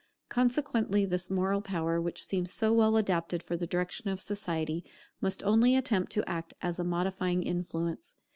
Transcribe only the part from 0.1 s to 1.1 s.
Consequently